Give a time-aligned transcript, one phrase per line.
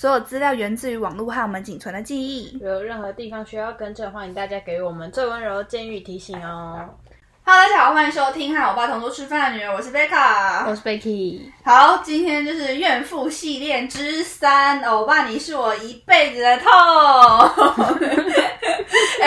[0.00, 2.56] 所有资料源自于网络和我们仅存的记忆。
[2.58, 6.78] 有任何地方需要更正，欢迎大家给我们最温柔的建议提醒哦。
[7.44, 10.68] Hello，大家好，欢迎收听和我爸同桌吃饭的女人，我是贝卡。
[10.68, 16.70] 我是 Becky，好，今天就是怨妇系列之三，欧巴你是我一辈子的痛。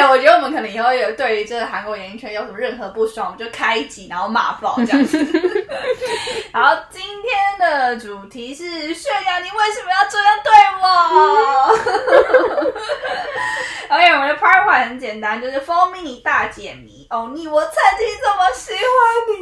[0.09, 5.17] 我觉得我们可能以后也对于这个韩国演艺圈有什么任何不爽，我们就开一集，然后骂爆这样子。
[6.53, 10.85] 好，今天的主题是炫耀，你为什么要这样对我
[13.95, 17.00] ？OK，我们的 Part One 很简单，就是蜂蜜大解谜。
[17.11, 18.81] 哦，你，我曾经这么喜欢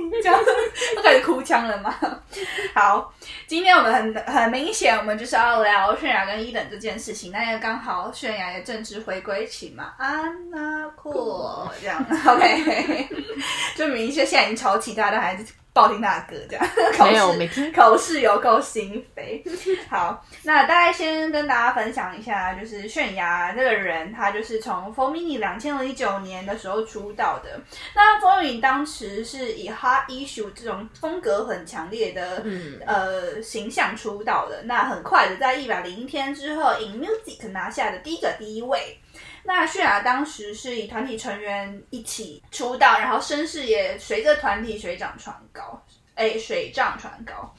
[0.09, 0.51] 你，这样子
[0.97, 1.95] 我开始哭腔了吗？
[2.73, 3.13] 好，
[3.45, 7.31] 今天我们很很明显，我们就是要聊泫雅跟一等这件事情。
[7.31, 13.07] 那也刚好泫雅也正值回归期嘛，安娜库这样，OK，
[13.77, 16.67] 就明显现在已经超期待的，孩子是爆听他的歌这样。
[16.97, 19.43] 口没有试没听口是有够心肥。
[19.89, 27.59] 好，那大概先跟大家分享一下，就是泫雅这个人，他就是从 For Mini 两千零一九年的时候出道的。
[27.95, 34.63] 那 For Mini 当时是以 Hot Issue 这种风格很强烈的、嗯呃形象出道的。
[34.63, 38.97] 那很快的，在一百零一天之后，In Music 拿下的第一个第一位。
[39.43, 45.81] 那泫雅当时是以团体成员一起出道，然后声势也随着团体水涨船高，
[46.15, 47.53] 哎，水涨船高。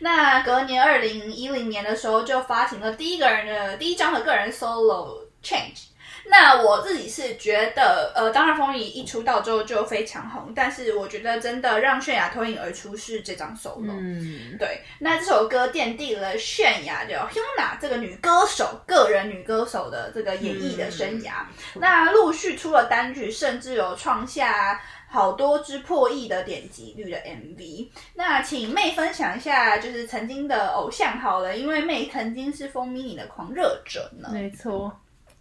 [0.00, 5.93] 那隔年二零一零年的时候，就发行了第一个人的第一张的个人 solo Change。
[6.26, 13.90] 那我自己是觉得，呃，当然风仪一出道之后就非常红，但是我觉得真的让泫雅脱颖而出是这张 solo。
[13.90, 21.44] 嗯，对，那这首歌奠定了泫雅的 Hyuna 这个女歌手个人女歌手的这个演艺的生涯。
[21.74, 27.88] 那陆续出了单曲，甚至有创下好多支破亿的点击率的 MV。
[28.14, 34.30] 那请妹分享一下，就是曾经的偶像好了，因为妹曾经是风 mini 的狂热者呢。
[34.32, 34.90] 没错，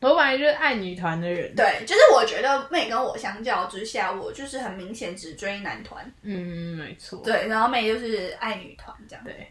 [0.09, 9.23] 我本来就是爱女团的人，对，就是我觉得妹跟我相较之下，我就是很明显只追男团，嗯，没错，对，然后妹就是爱女团这样。
[9.23, 9.47] 对。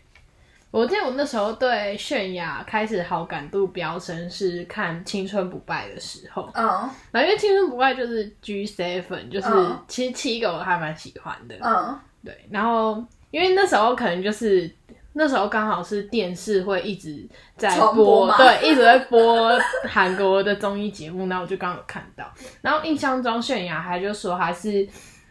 [0.71, 6.67] 我记得我那时候对泫雅开始好感度飙升是看《青春不败》的时候，嗯。
[7.11, 9.85] 然后因为《青春不败》就是 G Seven，就是、嗯。
[9.87, 12.01] 其实七个我还蛮喜欢的，嗯。
[12.25, 14.71] 对，然后因为那时候可能就是
[15.15, 19.53] 那时候刚好是电视会一直在重播嘛对，一直在播
[19.89, 22.25] 韩国的综艺节目，然后我就刚好有看到，
[22.61, 24.89] 然后印象中泫雅还就说她是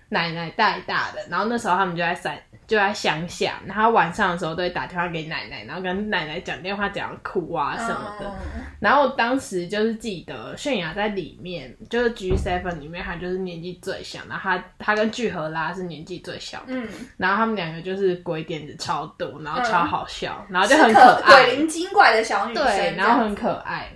[0.09, 2.38] 奶奶带大的，然后那时候他们就在山
[2.71, 16.87] 就在乡下，然后晚上的时候都会打电话给奶奶，然后跟奶奶讲电话讲哭啊什么的，嗯然后当时就是记得泫雅在里面，就是 G Seven 里面，她就是年纪最小，然后她她跟聚合拉是年纪最小的，嗯，
[17.17, 23.89] 然后他们两个就是鬼点子超多，然后嗯超好笑，然后就很可爱，鬼灵精怪的小女生，对，然后很可爱，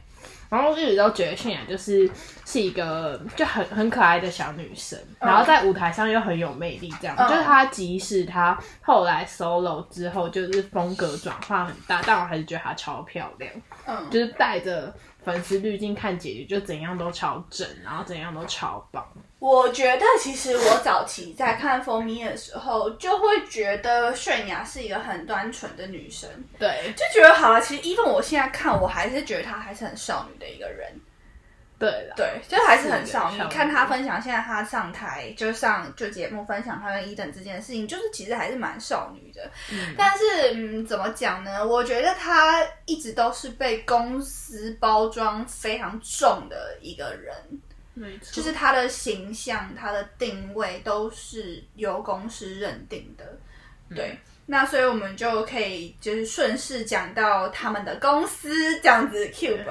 [0.49, 2.09] 然后一直都觉得泫雅就是
[2.45, 13.51] 是一个就很很可爱的小女生，然后在舞台上又很有魅力，这样、嗯就是她即使她后来 solo 之后就是风格转化很大，但我还是觉得她超漂亮。
[13.85, 19.05] 嗯，就是带着粉丝滤镜看姐姐，就怎样都超正，然后怎样都超棒。
[19.37, 27.61] 我觉得其实我早期在看《风咪》的时候，就会觉得泫雅是一个很单纯的女生，对就觉得好了。
[27.61, 30.89] 其实，even 我现在看，我还是觉得她还是很少女的一个人。
[31.77, 33.37] 对了，对，就还是很少女。
[33.49, 39.51] 看她分享现在她上台就上就节目分享她跟伊等这件事情，就是其实还是蛮少女的。
[39.97, 41.67] 但是嗯，怎么讲呢？
[41.67, 47.35] 我觉得她一直都是被公司包装非常重的一个人。
[47.95, 53.25] 没错，就是他的形象、他的定位都是由公司认定的，
[53.95, 54.15] 对。
[54.45, 59.65] 那所以我们就可以就是顺势讲到他们的公司这样子 Cube。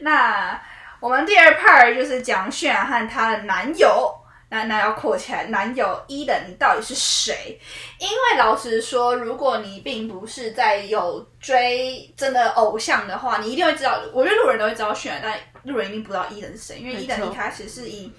[0.00, 0.60] 那
[0.98, 4.12] 我们第二 part 就是讲泫雅和她的男友。
[4.52, 7.56] 那那要括起来，男友一的你到底是谁？
[8.00, 14.02] 因为老实说，如果你并不是在有追真的偶像的话，你一定会知道。
[14.12, 18.10] 我觉得路人都会知道泫雅，但路人一定不知道伊人是谁，因为伊人一开始是以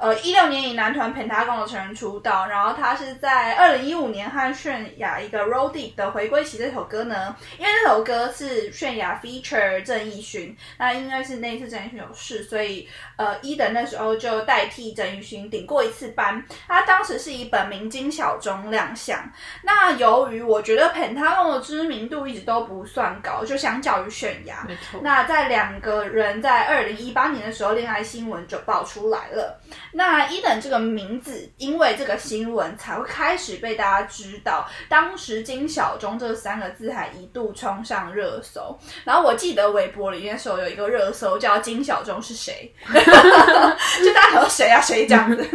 [0.00, 19.18] 呃一六年以男团 Pentagon 的成员出道，然后他是在二零一五年和泫雅一个 Road Deep 的回归期这首歌呢，因为这首歌是泫雅 feature 郑义勋，那因为是那一次郑义勋有事，所以呃一等那时候就代替郑义勋顶过一次班，他当时是以本名金小钟亮相。
[19.62, 29.60] 那由于我觉得 Pentagon 的知名度一直都不算高，就相较于泫雅，没错，那在两个人在二零一八年的时候，恋爱新闻就爆出来了。
[29.92, 34.68] 那伊等这个名字，因为这个新闻才会开始被大家知道。
[34.88, 38.78] 当时金小钟这三个字还一度冲上热搜。
[39.04, 45.48] 然后我记得微博里面时候有一个热搜叫“金小钟是谁”， 就大家说谁啊谁这样子。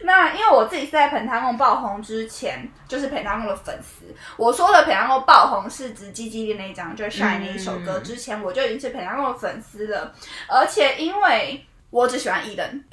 [0.00, 4.06] 那因为我自己是在彭他贡爆红之前，就是彭他贡的粉丝。
[4.36, 7.98] 我说的彭他贡爆红是指《鸡鸡的那一张，就是《Shine》那一首歌。
[8.00, 10.14] 之前我就已经是彭他贡的粉丝了，
[10.48, 11.62] 而且因为。
[11.90, 12.84] 我只喜欢伊登，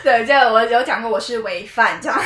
[0.02, 2.18] 对，这我有讲过，我是违犯这样。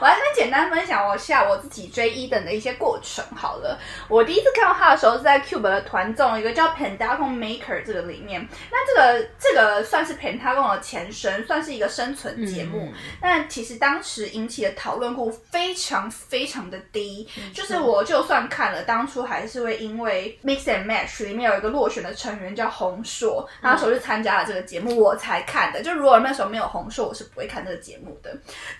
[0.00, 3.78] 我来先简单分享我下我自己追一等的一些过程好了。
[4.08, 8.46] 我第一次看到他的时候是在 Cube 的团综，一个叫 Pentagon Maker 这个里面。
[8.70, 12.92] 那这个这个算是 Pentagon 的前身，算是一个生存节目。
[13.20, 24.64] 但其实当时引起的讨论度非常非常的低，就是我就算看了，当初还是会因为 Mix and Match 里面有一个落选的成员叫洪硕，他那时候是参加了这个。
[24.64, 28.30] 节目我才看的，就如果那时候没有洪硕，我是不会看这个节目的。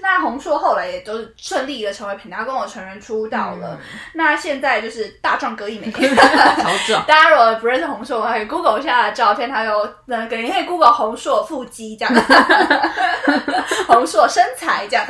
[0.00, 3.78] 那洪硕后来也都是顺利的成为品达公的成员出道了。
[4.14, 5.90] 那现在就是大壮哥一枚！
[7.06, 12.14] 大家如果不认识洪硕，可以 Google 一下照片，他有那个你可以 Google 洪硕腹肌这样，
[13.88, 15.06] 洪硕身材这样，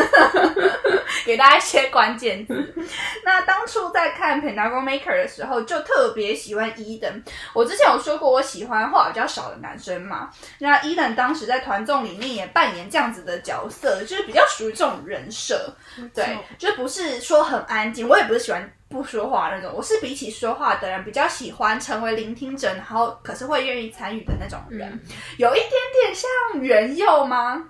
[1.24, 2.74] 给大家一些关键字。
[3.24, 7.22] 那当初在看 Pentagon Maker 的时候，就特别喜欢伊登。
[7.52, 10.30] 我之前有说过，我喜欢话比较少的男生嘛。
[10.58, 15.74] 那伊登当时在团综里面也扮演这样子的角色，就是比较属于这种人设，
[16.14, 25.00] 对，就不是说很安静，我也不是喜欢不说话那种，我是比起说话的人比较喜欢成为聆听者，然后可是会愿意参与的那种人，
[25.38, 25.70] 有一点
[26.02, 27.64] 点像元佑吗？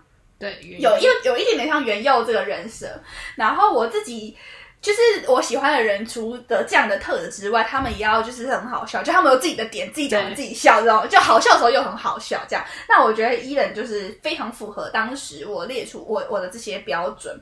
[0.45, 2.87] 对，有有有一点点像元佑这个人设，
[3.37, 4.37] 然后我自己。
[4.85, 12.63] 就是我喜欢的人，除了这样的特质之外，他们也要就是很好笑，就他们有自己的点，自己讲自己笑，这种就好笑的时候又很好笑，这样。
[12.87, 17.35] 那我觉得伊人就是非常符合当时我列出我我的这些标准。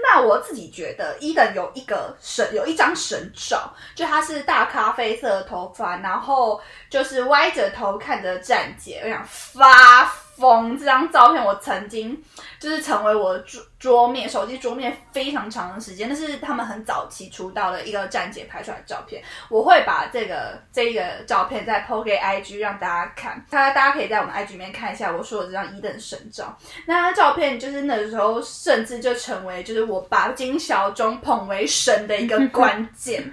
[0.00, 10.23] 那我自己觉得伊人有一个神，有一张神照，就他是大咖啡色的头发，然后就是歪着头看着站姐，我想发。
[10.36, 12.20] 风这张照片，我曾经
[12.58, 19.22] 就是成为我桌桌面手机桌面非常长的时间，那是他们很早期出道的一个站姐拍出来的照片。
[19.48, 26.56] 我会把这个这个照片再 PO 给 IG 让大家看，大家大家可以在我们 IG 里面看一下我说的这张一等神照。
[26.86, 33.22] 那张照片就是那时候，甚至就成为就是我把金小钟捧为神的一个关键。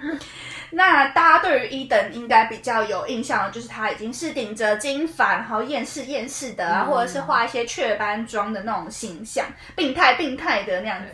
[0.74, 9.44] 那大家对于伊登应该比较有印象的，就是他已经是顶着金发，然后厌世厌世的啊，或者是画一些雀斑妆的那种形象，
[9.76, 11.08] 病态病态的那样子。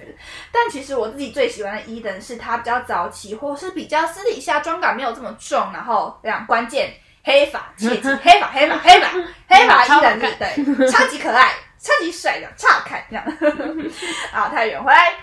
[0.52, 6.92] 但其实我自己最喜欢的伊登是他比较早期，或是比较私底下妆感没有这么重，然后这样关键
[7.24, 9.08] 黑发，切记黑发黑发黑发
[9.48, 11.50] 黑发伊登对，超级可爱。
[11.88, 13.24] 超级帅的，超好看这样。
[14.32, 15.14] 啊，太远回来。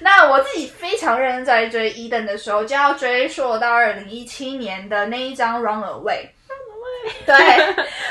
[0.00, 6.26] 那我自己非常认真在追伊登的时候，就要追溯到二零一七年的那一张《Run Away》。
[7.26, 7.34] 对，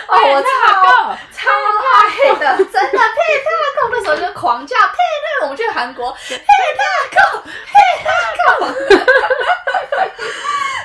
[0.07, 0.48] 哦，我超
[1.31, 1.50] 超
[1.94, 3.50] 爱的，真的配大
[3.81, 6.44] 狗的时候就狂叫配大狗，我们去韩国配大
[7.12, 7.74] 狗，配
[8.04, 8.68] 大狗。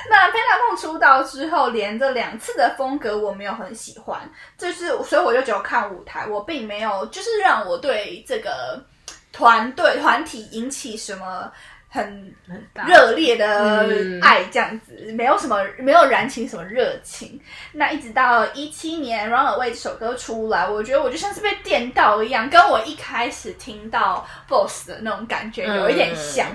[0.09, 4.19] 那佩纳控出道之后，连着两次的风格我没有很喜欢，
[4.57, 8.81] 就是所以我就只有看舞台，我并没有就是让我对这个
[9.33, 11.51] 团队团体引起什么。
[11.89, 12.35] 很
[12.87, 17.39] 热烈的爱这样子，没有什么没有燃起什么热情。
[17.71, 26.45] 那一直到一七年《Run Away》这首歌出来，我觉得我就像是被电到一样，跟我一开始听到 Boss 的那种感觉有一点像。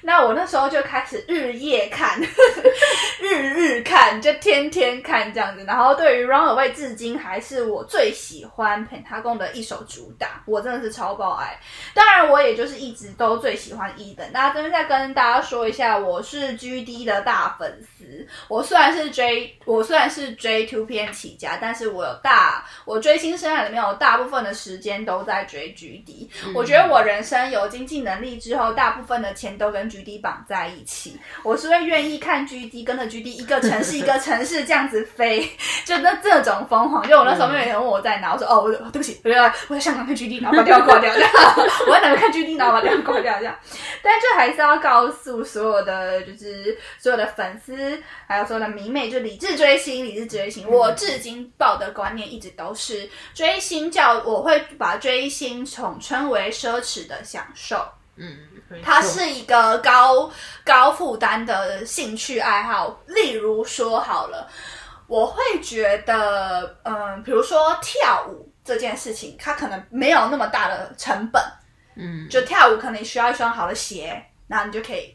[0.00, 2.18] 那我那时候就开始日夜看，
[3.20, 5.64] 日日看，就天天看这样子。
[5.64, 11.60] 然后对于《Run Away》至今还是我最喜欢 Pentagon 的一首主打，我真的是超爆爱。
[11.92, 14.32] 当然，我也就是一直都最喜欢 Eden。
[14.32, 14.77] 大家真的在。
[14.84, 18.26] 跟大家说一下，我是 G D 的大粉丝。
[18.48, 26.30] 我虽然是追，我虽然是追 Two P N 起家，但是我有大，我追星生涯里面有大部分的时间都在追 G D。
[26.54, 31.18] 我觉得我人生有经济能力之后，大部分的钱都跟 G D 绑在一起。
[31.42, 35.46] 我是会愿意看 G D，跟着 G D 一个城市一个城市这样子飞，
[35.84, 37.06] 就那这种疯狂。
[37.06, 41.30] 就我那时候没有人问我在哪，我说哦，我对不起，我在我在香港看 G D，然后把电话挂掉这样。
[41.86, 43.54] 我在哪边看 G D，然后把电话挂掉这样。
[44.02, 44.67] 但这还是要。
[44.76, 50.68] 告诉所有的就是所有的粉丝，还有所有的迷妹，就理智追星，理智追星。
[50.70, 57.82] 我至今抱的观念一直都是追星叫我会把追星统称为奢侈的享受。
[58.16, 58.36] 嗯，
[58.82, 60.30] 它是一个高
[60.64, 63.00] 高负担的兴趣爱好。
[63.06, 64.48] 例如说好了，
[65.06, 68.46] 我会觉得，嗯，比如说跳舞。
[68.64, 71.42] 这件事情，它可能没有那么大的成本。
[71.96, 75.14] 嗯，就跳舞可能需要一双好的鞋，然后你就可以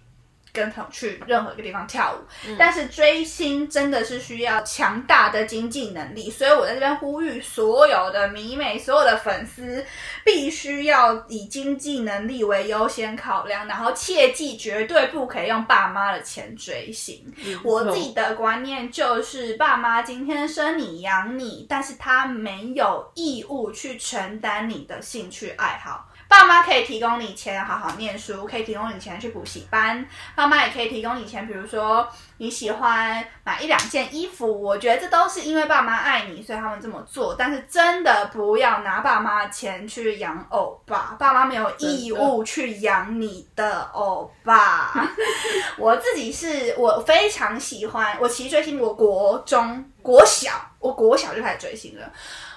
[0.53, 2.23] 跟朋友去任何一个地方跳舞。
[2.59, 9.83] 但是追星真的是需要强大的经济能力，所以我在这边呼吁所有的迷妹、所有的粉丝，
[10.23, 17.25] 必须要以经济能力为优先考量，然后切记绝对不可以用爸妈的钱追星。
[17.63, 26.07] 我自己的观念就是，爸妈今天生你养你，但是他没有义务去承担你的兴趣爱好。
[26.27, 30.05] 爸妈可以提供你钱好好念书，可以提供你钱去补习班。
[30.35, 37.35] 爸妈也可以提供你钱，比如说你喜欢买一两件衣服，我觉得这都是因为爸妈爱你，所以他们这么做。
[37.37, 45.07] 但是真的不要拿爸妈的钱去养欧巴，爸妈没有义务去养你的欧巴。
[45.77, 52.11] 我自己是我非常喜欢，我其实追星，我国中、国小，我国小就开始追星了。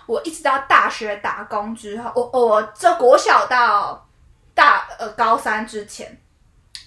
[0.06, 4.06] 我一直到大学打工之后，我我这国小到
[4.54, 6.20] 大呃高三之前，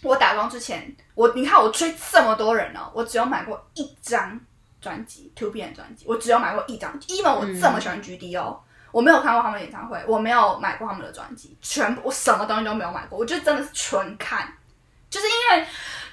[0.01, 4.39] 我打工之前，我你看我追这么多人哦，我只有买过一张
[4.81, 6.97] 专辑，Two P 的专辑，我只有买过一张。
[7.01, 8.59] even 我这么喜欢 G D 哦，
[8.91, 14.51] 我没有看过他们演唱会，我没有买过他们的专辑，全部我什么东西都没有买过，我就真的是纯看，
[15.09, 15.67] 就是因为。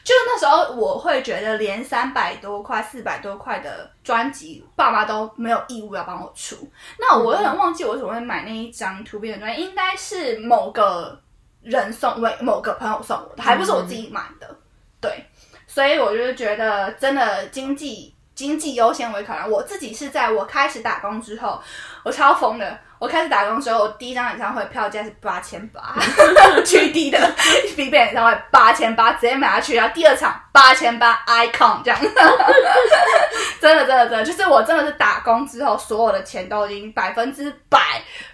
[0.07, 6.57] 就那时候，我会觉得连三百多块、四百多块的专辑，爸妈都没有义务要帮我出。
[6.97, 11.21] 那我有点忘记我怎么会买那一张图片的专辑，应该是某个
[11.61, 14.57] 人送，为某个朋友送我的，还不是我自己买的。
[15.01, 15.27] 对，
[15.67, 19.51] 所以我就觉得真的经济经济优先为考量。
[19.51, 21.61] 我自己是在我开始打工之后，
[22.05, 22.79] 我超疯的。
[22.99, 25.95] 我开始打工的时候，我第一张演唱会票价是八千八
[26.65, 27.19] 最低的
[27.77, 29.75] Big Bang 演唱会八千八，直接买下去。
[29.75, 32.01] 然后第二场八千八，Icon 这样，
[33.61, 37.79] 真的真的真的，就是我真的是打工之后，所有的钱都已经百分之百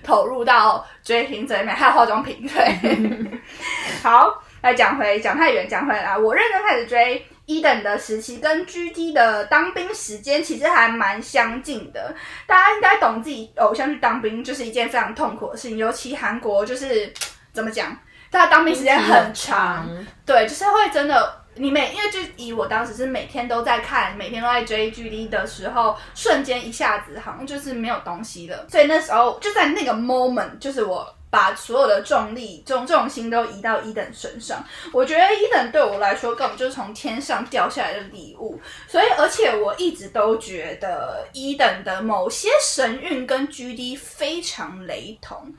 [0.05, 2.49] 投入到追星这里面，还有化妆品。
[2.49, 3.41] 对，
[4.03, 7.27] 好，来讲回讲太远，讲回来，我认真开始追。
[7.47, 12.15] 一等的时期跟 G D 的当兵时间其实还蛮相近的，
[12.47, 17.13] 大家应该懂自己偶像去当兵就是一件非常痛苦的事情，尤其韩国就是
[17.53, 17.97] 怎么讲，
[18.31, 19.89] 大家当兵时间很长，
[20.25, 31.13] 对，就是会真的，你每因为就以我当时是每天都在看，每天都在追 G D 的时候，瞬间一下子好像就是没有东西了，所以那时候就在那个 moment，就是我。
[31.33, 34.63] 把所有的重力、重重心都移到一等身上，
[34.93, 38.61] 我觉得一等对我来说根本就是从天上掉下来的礼物。
[38.87, 45.51] 所以，而且我一直都觉得一等的某些神韵跟 G D 非常雷同，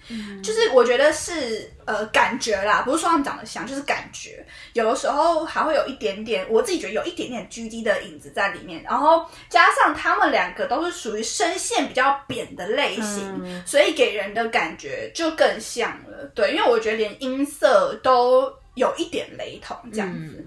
[0.43, 4.45] 就是我觉得是呃感觉啦，不是说他们长得像，就是感觉。
[4.73, 8.83] 有的时候还会有一点点，我自己觉得有一点点 G D 的影子在里面。
[8.83, 15.62] 然后加上他们两个都是属于声线比较扁的类型，所以给人的感觉就更。
[15.63, 20.45] 像了，对，因为我觉得连音色都有一点雷同这样子。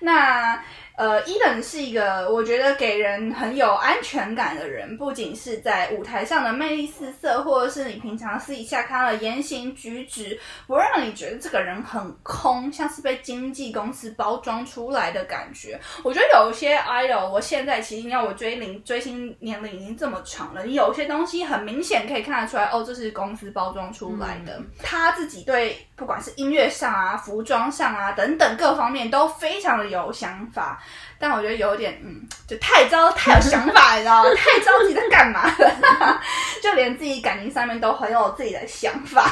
[0.00, 0.62] 那
[0.98, 10.36] 呃，伊等是一个我觉得给人很有安全感的人，不仅是在舞台上的魅力四射，或者是你平常私底下看到的言行举止，
[10.66, 15.78] 不会让你觉得这个人很空，像是被经纪公司包装出来的感觉。
[16.02, 24.60] 我觉得有些 idol，我现在其实要我追龄追星年龄已经这么长了，你有些东西很明显可以看得出来，哦，这是公司包装出来的。
[24.82, 30.82] 他自己对不管是音乐上啊、服装上啊等等各方面都非常的有想法。
[31.20, 34.30] 但我觉得有点，嗯，就太糟太有想法，你知道吗？
[34.36, 36.20] 太着急在干嘛了？
[36.62, 39.28] 就连自己感情上面都很有自己的想法。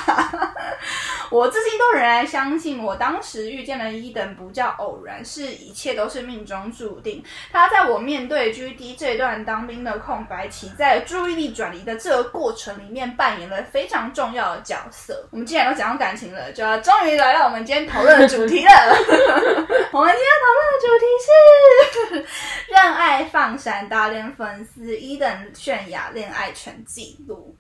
[1.31, 7.23] 我至今都仍然相信，我当时遇见了伊等不叫偶然，是一切都是命中注定。
[7.53, 15.27] 他在我面对 G D 这段当兵的空白期，在注意力转移的这个过程里面，扮演了非常重要的角色。
[15.31, 18.71] 我们既然都讲到感情了，就要终于来到我们今天讨论的主题了。
[19.93, 22.27] 我们今天讨论的主题是。
[22.69, 27.57] 让爱放闪打脸粉丝，伊等泫雅恋爱全记录。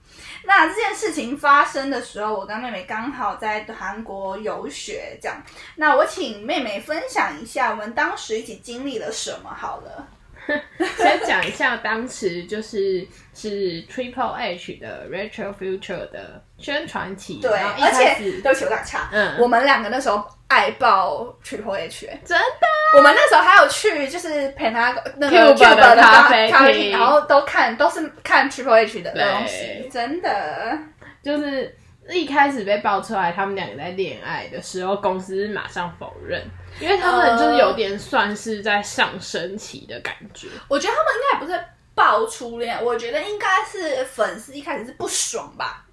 [0.47, 5.43] 那这件事情发生的时候，我跟妹妹刚好在韩国游学，这样。
[5.75, 10.09] 那我请妹妹分享一下我们当时一起经历了什么好了。
[10.97, 19.09] 先讲一下当时就是是 Triple H 的 Retro Future 的宣传期，对，而且都球打差。
[19.13, 22.67] 嗯，我们两个那时候爱爆 Triple H，真的。
[22.97, 30.79] 我们那时候还有去，就是陪他那个 Cube 的咖啡厅，然后都看都是看 Triple H 的东西，真的。
[31.23, 31.77] 就是
[32.09, 36.41] 一开始被爆出来他们两个在恋爱的时候，公司马上否认，
[36.81, 40.49] 因为他们就是有点算是在上升期的感觉。
[40.69, 45.87] 我觉得他们应该也不是爆初恋，我觉得应该是粉丝一开始是不爽吧。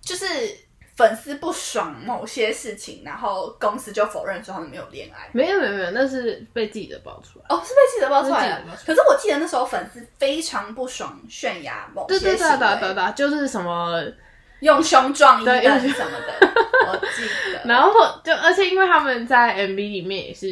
[0.00, 0.26] 就是
[0.96, 5.28] 粉丝不爽某些事情，然后公司就否认说他们没有恋爱。
[5.32, 7.44] 没有没有没有，那是被记者爆出来。
[7.50, 8.64] 哦，是被记者爆出来的。
[8.86, 14.02] 可是我记得那时候粉丝非常不爽泫雅某些对对对对对对，就是什么，
[14.60, 16.48] 用胸撞一对登什么的，
[16.88, 17.60] 我记得。
[17.64, 17.92] 然后
[18.24, 20.46] 就而且因为他们在 MV 里面也是，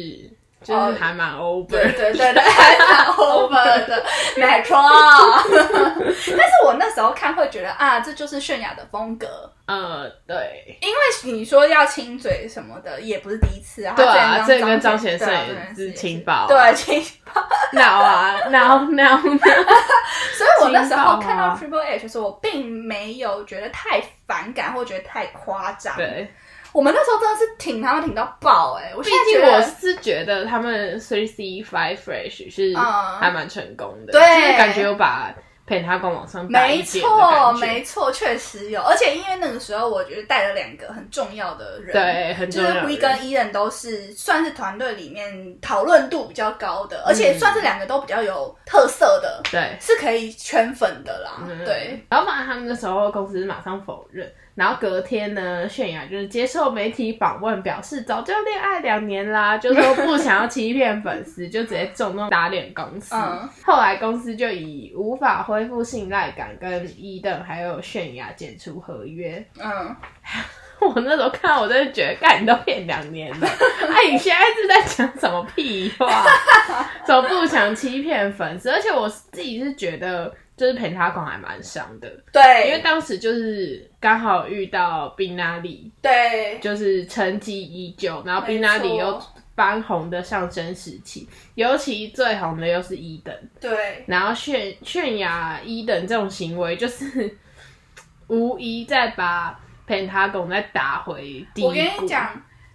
[0.63, 4.03] 就是还蛮 over，、对对对对，还蛮 over 的，
[4.37, 4.77] 没错。
[6.37, 13.93] 但是我那时候看会觉得啊，这就是泫雅的风格，呃，对，因为你说要亲嘴什么的，也不是第一次啊。
[13.95, 17.47] 对啊，这跟张先先生是亲亲爆、啊，对亲爆。
[17.73, 25.95] 闹啊闹闹 闹， 所以我那时候看到 Triple H 的时候，我并没有觉得太反感或觉得太夸张。
[25.95, 26.27] 对，
[26.73, 33.19] 我们那时候真的是挺他们挺到爆哎、我毕竟我是觉得他们 Three C Five Fresh 是嗯。
[33.19, 34.21] 还蛮成功的，对。
[34.21, 35.31] 就是感觉有把
[35.69, 38.81] 陪他逛网上带没错，没错，确实有。
[38.81, 43.01] 而且因为那个时候，我觉得带了两个很重要的人，，对，很就是重要的 V 人。
[43.01, 51.33] 跟伊人都是算是团队里面讨论度比较高的，而且算是两个都比较有特色的，对，是可以圈粉的啦。
[51.47, 54.27] 嗯对，，然后反正他们那时候公司马上否认，
[54.59, 63.15] 然后隔天呢，泫雅就是接受媒体访问，表示早就恋爱两年啦，就说不想要欺骗粉丝，就直接重重打脸公司。
[63.15, 69.41] 嗯后来公司就以无法恢复信赖感跟伊登还有泫雅解除合约。
[69.57, 69.95] 嗯，
[70.81, 76.25] 我那时候看到，我真的觉得，干你都骗两年了，哎，你现在是在讲什么屁话？
[77.07, 78.69] 怎么不想欺骗粉丝？
[78.69, 82.11] 而且我自己是觉得，就是陪他广还蛮伤的。
[82.33, 89.17] 对，因为当时就是刚好遇到宾拉里，对就是成绩依旧，然后宾拉里又
[89.55, 91.25] 翻红的上升时期，
[91.55, 97.37] 尤其最红的又是一等，对然后泫泫雅一等这种行为，就是
[98.27, 101.69] 无疑在把陪塔拱再打回低谷。
[101.69, 102.29] 我跟你，讲，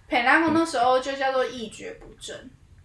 [0.07, 2.35] 裴拉公那时候就叫做一蹶不振，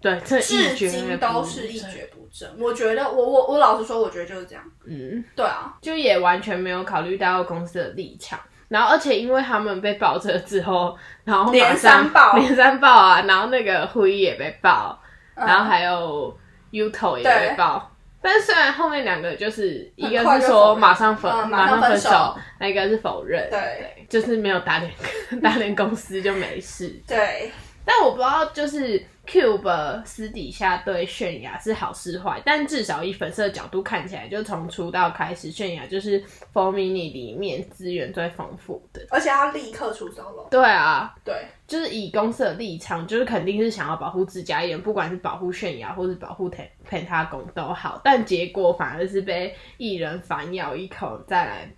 [0.00, 2.48] 对，这至今不都是一振蹶不振。
[2.58, 4.64] 我觉得，我我我老实说，我觉得就是这样。
[4.86, 8.38] 嗯，对啊，就也完全没有考虑到公司的立场。
[8.68, 14.98] 然后，而且因为他们被爆这之后，然后马连三爆连三爆啊，然后那个会议也被爆，
[15.34, 16.38] 嗯然后还有
[16.70, 17.90] Uto 也被爆。
[18.22, 24.92] 但是虽然后面两个就是一个是说马上分、嗯马分马上分手那一个是否认，对就是没有打脸
[25.42, 26.94] 打脸公司就没事。
[27.08, 27.50] 对，
[27.84, 36.20] 但我不知道，就是 Cube 私底下对泫雅是好是坏，但至少以粉丝的角度看起来，就从出道开始，泫雅就是
[36.52, 39.06] For Mini 里面资源最丰富的。
[39.08, 40.48] 而且他立刻出 solo。
[40.50, 46.50] 对啊，对，就是以公司的立场，就是肯定是想要保护自家艺人，不管是保护泫雅或是保护
[46.88, 51.72] Pentagon 都好，但结果反而是被艺人反咬一口，再来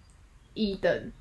[0.55, 1.13] 一等。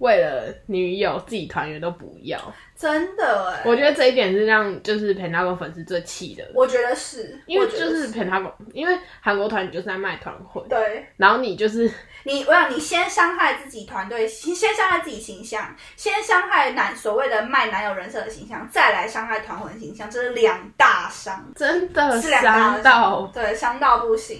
[0.00, 2.38] 为了女友，自己团员都不要，
[2.74, 6.42] 真的哎，我觉得这一点是让就是 Pentagon 粉丝最气的。
[6.54, 11.06] 我觉得是，因为我觉得就是陪他们，因为韩国团你就是在卖团魂，对。
[11.18, 11.90] 然后你就是
[12.24, 22.42] 你，我想你先伤害自己团队，先先伤害自己形象，先伤害男所谓的卖男友人设的形象，再来伤害团魂形象，这是两大伤，真的是两
[22.82, 23.30] 大伤。
[23.34, 24.38] 对，伤到不行。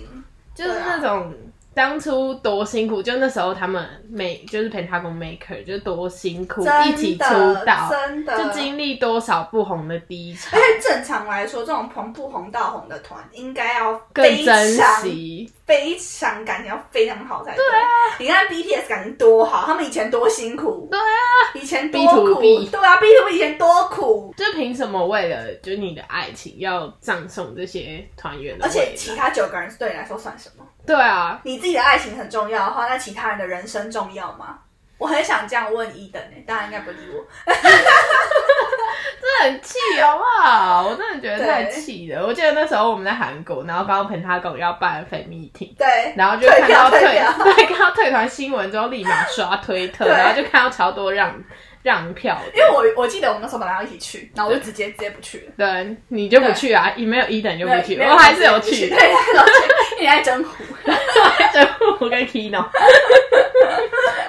[0.52, 1.32] 就是那种
[1.74, 7.24] 当初多辛苦，就那时候他们每就是陪他公 maker 就多辛苦，一起出
[7.64, 15.50] 道，真的就经历多少不红的低潮而，且正常来说，这种从不红到红的团，应该要更珍惜。
[15.64, 17.64] 非常感情要非常好才对。
[17.64, 17.86] 啊，
[18.18, 22.04] 你看 BTS 感情多好，他们以前多辛苦，对啊，以前多
[22.34, 28.92] 苦 B 对啊，B to B 以前多苦，就凭什么为了就是你的爱情要葬送这些团员的而且？
[28.96, 30.66] 其他九个人对你来说算什么？
[30.86, 34.58] 对啊，你自己的爱情很重要的话，那其他人的人生重要吗？
[34.98, 37.24] 我很想这样问伊登诶、大家应该不理我。
[39.20, 40.86] 真的很气，好不好？
[40.86, 42.26] 我真的觉得太对气了。
[42.26, 51.34] 我记得那时候我们在韩国，然后刚刚陪他狗要办 fan meeting，对，然后就看到退 对看到退团新闻之后，立马刷推特，然后就看到超多让
[51.82, 52.38] 让票。
[52.54, 55.52] 因为我我记得我们那时候本来要一起去，然后我就直接直接不去了。
[55.56, 56.92] 对，你就不去啊？
[56.96, 58.88] 你没有一等就不去，我还是有去。
[58.88, 58.98] 对，
[60.00, 60.64] 你爱真虎。
[61.52, 62.64] 真我跟 Kino，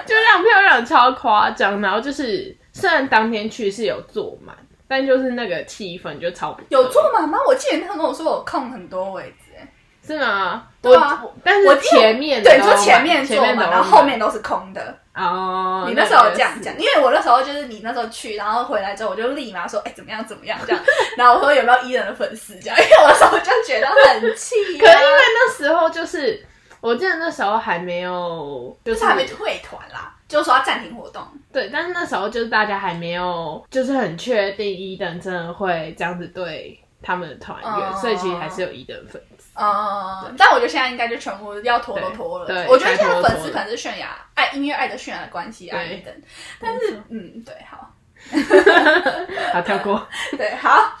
[0.04, 4.54] 就让票让的超夸张，然后就是虽然当天去是有坐满，
[4.88, 7.38] 但就是那个气氛就超不有坐满吗？
[7.46, 9.68] 我记得他跟我说我空很多位置、欸，
[10.04, 10.64] 是吗？
[10.82, 14.98] 对啊但我是前面的对，你都满说前面坐满，前面都然后后面都是空的。
[15.14, 20.82] 哦，你那时候这样讲，因为我那时候就是你那时候去，然后回来之后，我就立马说，哎、怎么样怎么样这样。
[21.18, 26.42] 然后我说有没有伊人的粉丝这样，因为我那时候就觉得很气、啊，可是因为那时候就是，
[26.80, 31.22] 我记得那时候还没有，就就是是还没退团啦，就说要暂停活动。
[31.52, 39.20] 对，但是那时候就是大家还没有，就是很确定伊人真的会这样子对他们的团员，哦所以其实还是有伊登粉
[39.54, 39.60] 丝。
[39.62, 42.46] 嗯，但我觉得现在应该就全部要拖都拖了。
[42.46, 46.14] 对对我觉得现在粉丝可能是泫雅爱音乐爱的泫雅的关系爱对等，
[46.60, 47.90] 但是嗯，对，好。
[49.52, 50.06] 好，跳过。
[50.38, 50.96] 对，好，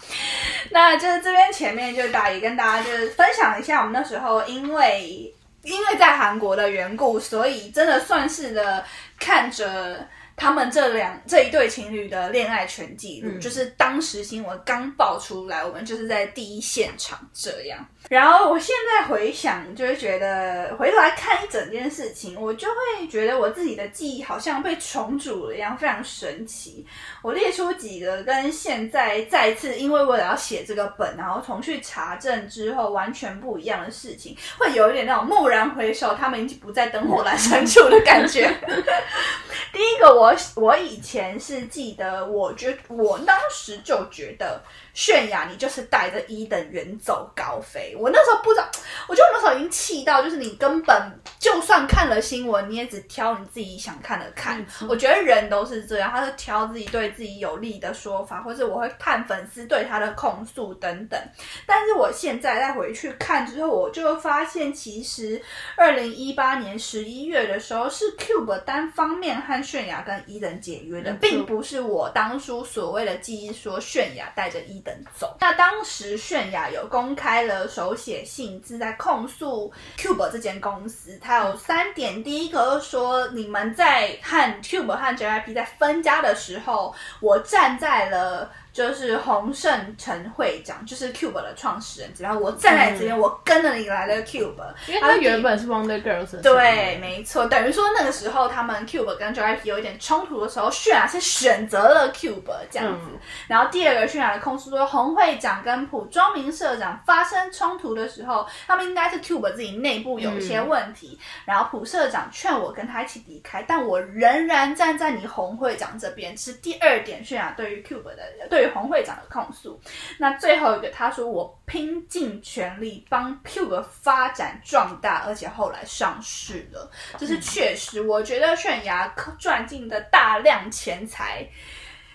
[0.70, 8.84] 那就是这边前面就大也跟大家就是分享一下，我们那时候因为因为在韩国的缘故，所以真的算是的
[9.18, 10.06] 看着。
[10.36, 17.78] 他们这两这一对情侣的恋爱全记录，嗯就是当时新闻刚爆出来，我们就是在第一现场这样。
[18.08, 26.84] 然后我现在回想，就会觉得回头来看一整件事情，我就会觉得我自己的记忆好像被重组了一样，非常神奇。
[27.22, 38.52] 我列出几个跟现在再次因为为了要写这个本，然后重去查证之后完全不一样的事情，会有一点那种蓦然回首，他们已经不在灯火阑珊处的感觉。
[39.72, 44.62] 第一个我，我我以前是记得，我觉我当时就觉得
[44.94, 47.94] 泫雅你就是带着一等远走高飞。
[47.98, 48.68] 我那时候不知道，
[49.08, 50.94] 我觉得我那时候已经气到，就是你根本
[51.38, 61.18] 就算看了新闻，你也只挑你自己想看的看我觉得人都是这样，他是挑自己对自己有利的说法，或者我会看粉丝对他的控诉等等。
[61.66, 65.40] 但是我现在再回去看之后，我就发现，其实
[65.76, 75.36] 二零一八年十一月的时候，是 Cube 单方面和泫雅跟伊登解约的，并不是我当初所谓的记忆说泫雅带着伊等走。
[75.40, 82.22] 那当时泫雅有公开了手写信，是在控诉 Cube 这间公司，它有三点。
[82.22, 88.50] 第一个是说，你们在和 Cube 和 JYP 在分家的时候，我站在了。
[88.72, 94.54] 就是洪胜成会长，就是 Cube 的创始人，然后我站在你这边，我跟着你来了 Cube，
[94.88, 103.06] 因为他原本是 Wonder Girls 对，没错，等于说那个时候他们 Cube 跟 JYP 有一点冲突的时候，泫雅是选择了 Cube 这样子。
[103.12, 103.18] 嗯。
[103.46, 119.80] 然后第二个泫雅的控诉说，洪会长跟朴庄明社长发生冲突的时候，他们应该是 Cube 自己内部有一些问题，然后朴社长劝我跟他一起离开，但我仍然站在你洪会长这边，是第二点泫雅对于 Cube 的对于洪会长的控诉。
[120.18, 128.00] 那最后一个，他说我拼尽全力帮 Cube 发展壮大，而且后来上市了，这是确实。
[128.02, 131.46] 我觉得泫雅赚进的大量钱财。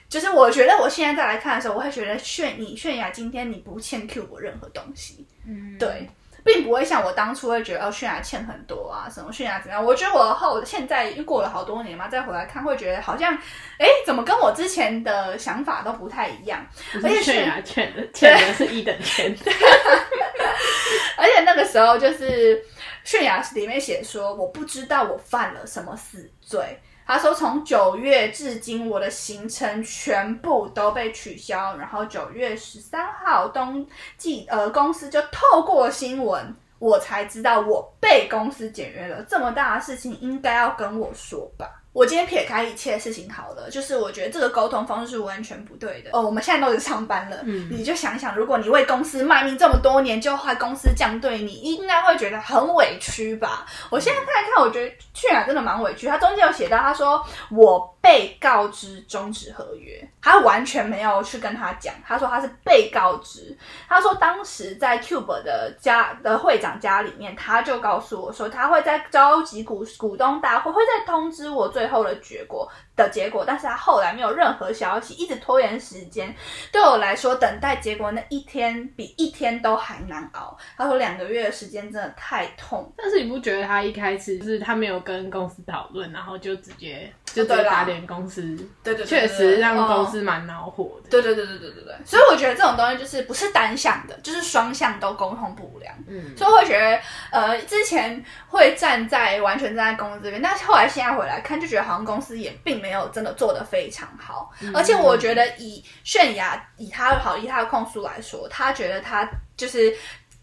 [0.10, 6.10] 就是我觉得我现在再来看的时候，我会觉得泫你泫雅今天你不欠 Cube 任何东西，嗯，对，
[6.48, 9.84] 并不会像我当初会觉得哦泫雅欠很多啊，什么泫雅怎么样？
[9.84, 13.34] 我觉得我后现在又过了好多年嘛，再回来看会觉得好像，
[13.78, 16.66] 哎，怎么跟我之前的想法都不太一样？
[16.94, 19.36] 不而且泫雅欠的，欠的是一等 钱。
[21.18, 22.64] 而且那个时候就是
[23.06, 26.80] 泫雅里面写说，我不知道我犯了什么死罪。
[27.08, 31.78] 他说从九月至今，我的行程全部都被取消。
[31.78, 39.24] 然后九月十三号，冬季呃公司就透过新闻，我才知道我被公司解约了。
[39.24, 41.77] 这么大的事情，应该要跟我说吧。
[41.98, 46.12] 我今天撇开一切事情好了，就是我觉得这个沟通方式是完全不对的。
[46.14, 53.66] 哦，我们现在都是上班了，嗯你就想想，如果你为公司卖命这么多年，就害公司这样对你，应该会觉得很委屈吧？
[53.90, 56.06] 我现在看一看，我觉得去雅真的蛮委屈。
[56.06, 63.58] 他中间有写到，他说我被告知终止合约，他完全没有去跟他讲，他说他是被告知。
[63.90, 76.34] 他说当时在 Cube 的家的会长家里面，他就告诉我说，他会在召集股股东大会，会再通知我最后的结果的结果，但是他后来没有任何消息，一直拖延时间。
[76.72, 80.58] 对我来说，等待结果那一天比一天都还难熬。
[80.76, 82.92] 他说两个月的时间真的太痛。
[82.98, 88.42] 但是你不觉得他一开始就是他没有跟公司讨论，然后就直接就直对打脸公司，
[88.84, 91.10] 对对對确实让公哦司蛮恼火的。
[91.10, 95.94] 对对对对对对对，所以我觉得这种东西就是不是单向的，就是双向都沟通不良。
[96.08, 97.00] 嗯，所以我会觉得，
[97.32, 104.52] 呃，之前会站在完全站在公司这边，但是后来现在回来看，就觉得好像公司也并没有真的做的非常好。
[104.74, 109.96] 而且我觉得以泫雅以他好以他的控诉来说，他觉得他就是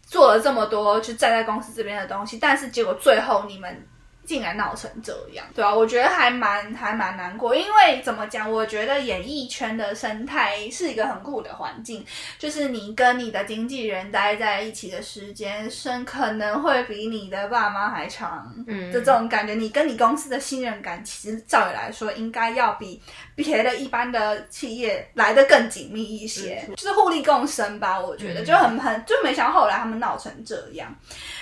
[0.05, 3.87] 做了这么多，就站在公司这边的东西，但是结果最后你们。
[4.25, 8.51] 竟然闹成这样，对啊，我觉得还蛮还蛮难过，因为怎么讲？
[8.51, 12.05] 我觉得演艺圈的生态是一个很酷的环境，
[12.37, 18.53] 就是你跟你的经纪人待在一起的时间，生可能会比你的爸妈还长。
[18.67, 23.01] 嗯就这种感觉，你跟你公司的信任感，其实照理来说，应该要比
[23.35, 27.99] 别的一般的企业来的更紧密一些，就是互利共生吧。
[27.99, 30.93] 我觉得、嗯就很很就没想到后来他们闹成这样。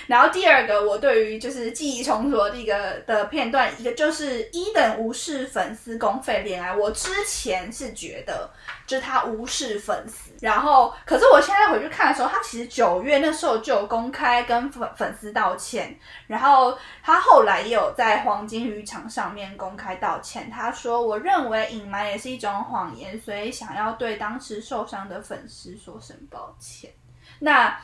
[0.07, 6.75] 然后第二个，我对于就是记忆重组的第一个个的片段，一个就是一等无视粉丝公费恋爱。
[6.75, 8.49] 我之前是觉得
[8.87, 20.49] 就是他无视粉丝，然后可是我现在回去看的时候，他其实九月那时候就有公开跟粉粉丝道歉，然后他后来也有在黄金渔场上面公开道歉。
[20.49, 26.89] 他说：“我认为隐瞒也是一种谎言，所以想要对当时受伤的粉丝说声抱歉。”
[27.39, 27.77] 那。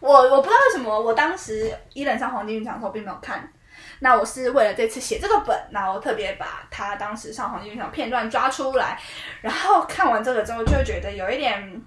[0.00, 3.52] 我我不知道为什么，我当时一人上黄金剧场的时候并没有看。
[3.98, 8.96] 那我是为了这次写这个本，然后特别把他当时上黄金剧场片段抓出来，
[9.40, 11.82] 然后看完这个之后，就觉得有一点，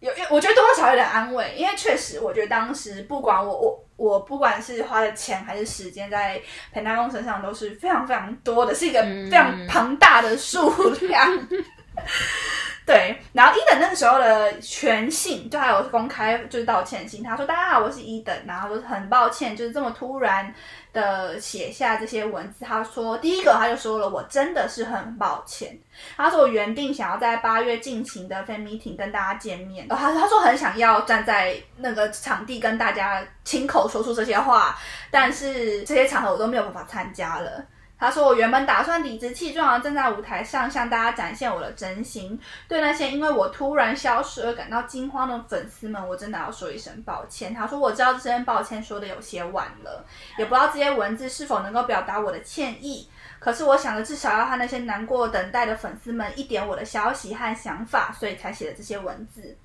[0.00, 6.40] 有我觉得多少有点安慰，因为确实我觉得当时不管我我我不管是花的钱还是时间在
[6.72, 11.48] 彭大公身上都是非常非常多的，是一个非常庞大的数量。
[12.86, 20.54] 对，然后一等那个时候的全信就还有公开就是道歉信，他说：“大家好，我是一等。”然后说很抱歉，就是这么突然
[20.96, 22.64] 的写下这些文字。
[22.64, 25.78] 他说第一个他就说了，我真的是很抱歉。
[26.16, 34.76] 他说我原定想要在八月进行的 fan meeting 跟大家见面，他他说很想要站在那个场地跟大家亲口说出这些话，
[35.10, 37.64] 但是这些场合我都没有办法参加了。
[37.98, 42.38] 他说：“我原本打算理直气壮的站在舞台上，向大家展现我的真心。
[42.68, 50.04] 对那些因为我突然消失而感到惊慌的粉丝们，我真的要说一声抱歉。”他说：“我知道这声抱歉说的有些晚了，
[50.36, 53.08] 也不知道这些文字是否能够表达我的歉意。
[53.38, 59.56] 可是我想着至少要和那些难过等待的粉丝们一点我的消息和想法，所以才写了这些文字。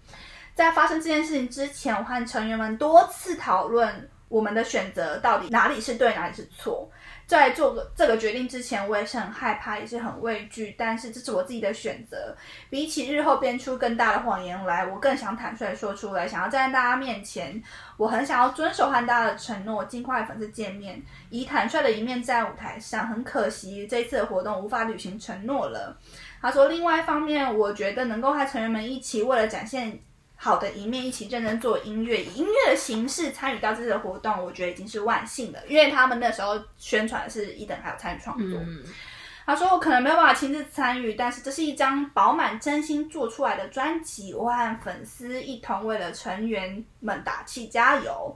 [0.55, 6.89] 在发生这件事情之前，我和成员们多次讨论我们的选择到底哪里是对，哪里是错。”
[7.31, 10.75] 在做个这个决定之前，我也是很害怕，也是很畏惧。
[10.77, 12.35] 但是这是我自己的选择。
[12.69, 17.63] 比起日后编出更大的谎言来，我更想坦率说出来，想要站在大家面前。
[17.95, 23.07] 我很想要遵守和大家的承诺，尽快粉丝见面，以坦率的一面在舞台上。
[23.07, 25.97] 很可惜，这次的活动无法履行承诺了。
[26.41, 29.97] 他说，另外一方面，我觉得能够和成员们一起，为了展现。
[30.43, 35.59] 好的一面，一起认真做音乐，以音乐的形式参与到这次的活动，我觉得已经是万幸了。
[35.67, 38.59] 因为他们那时候宣传是一等还有参与创作。
[39.45, 48.35] 他说：“我可能没有办法亲自参与，但是这是一张饱满真心做出来的专辑，我和粉丝一同为了成员们打气加油。”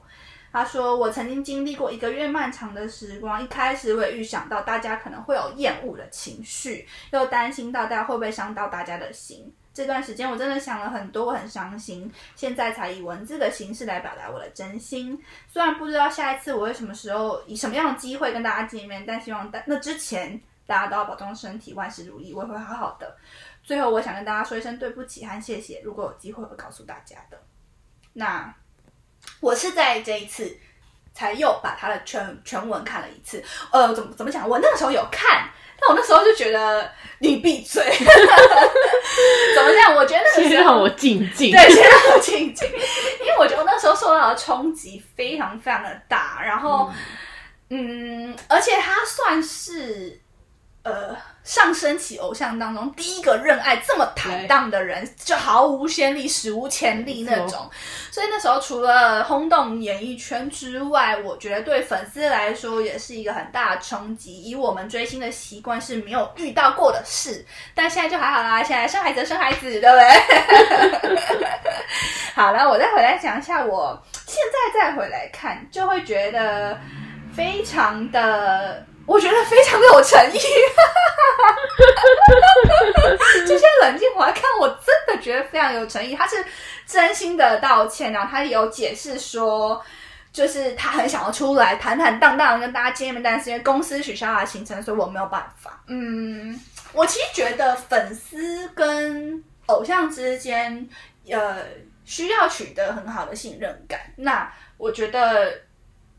[0.53, 12.09] 他说：“我曾经经历过一个月漫长的时光，一开始我也预想到大家可能会有厌恶的情绪，又担心到大家会不会伤到大家的心。”这段时间我真的想了很多，我很伤心。
[12.35, 15.21] 现在才以文字的形式来表达我的真心。
[15.49, 23.17] 虽然不知道下一次我会什么时候以什么样的机会跟大家见面，但希望大那之前大家都要保重身体，万事如意，我也会好好的。
[23.63, 25.81] 最后，我想跟大家说一声对不起和谢谢。
[25.83, 27.37] 如果有机会会告诉大家的。
[28.13, 28.55] 那
[29.41, 30.57] 我是在这一次
[31.15, 33.43] 才又把他的全全文看了一次。
[33.71, 34.47] 呃，怎么怎么讲？
[34.47, 35.49] 我那个时候有看。
[35.77, 39.93] 但我那时候就觉得你闭嘴， 怎么讲？
[39.95, 46.89] 我觉得先让我静静，对，先让我静静，因为我觉得那时候受到的冲击非常非常的大，然后，
[47.69, 50.21] 嗯，而且他算是。
[50.83, 57.69] 呃，上升期偶像当中第一个认爱这么坦荡的人，就毫无先例、史无前例那种。
[58.09, 64.43] 所以那时候除了轰动演艺圈之外，我觉得对粉丝来说也是一个很大的冲击。
[64.43, 68.63] 以我们追星的习惯是没有遇到过的事，但现在就还好啦。
[68.63, 69.95] 现在生孩子生孩子，对不
[71.07, 71.47] 对？
[72.33, 76.75] 好了，我再回来讲一下，我现在再回来看，就会觉得
[77.35, 78.83] 非常的。
[79.05, 80.39] 我觉得非常有诚意，
[83.47, 86.15] 这些冷静回来看，我真的觉得非常有诚意。
[86.15, 86.43] 他是
[86.87, 89.79] 真心的道歉，然后他有解释说，
[90.33, 95.83] 就是他很想要出来坦坦荡荡跟大家见面，但是因为公司取消了行程，所以我没有办法。
[95.87, 96.59] 嗯，
[96.91, 100.89] 我其实觉得粉丝跟偶像之间，
[101.29, 101.57] 呃，
[102.05, 103.99] 需要取得很好的信任感。
[104.15, 105.64] 那我觉得。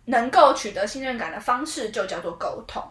[0.07, 2.83] 能够取得信任感的方式就叫做沟通。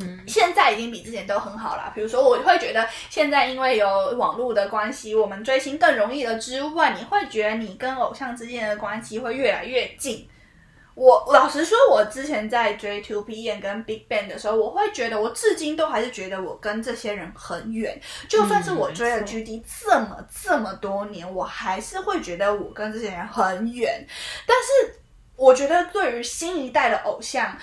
[0.00, 1.90] 嗯，现在已经比之前都很好了。
[1.92, 6.38] 比如说，我会觉得现在因为有网络的关系，我们追星更容易了。
[6.38, 10.28] 之外，你会觉得你跟偶像之间的关系会越来越近。
[10.94, 18.00] 我老实说，我之前在追 Two P M 跟 Big Bang 的时候，我会觉得我至今都还是觉得我跟这些人很远。
[18.28, 24.06] 就算是我追了 G D 这么这么多年，我还是会觉得我跟这些人很远。
[24.46, 25.00] 但是。
[25.38, 27.56] 我觉得对于新一代的偶像，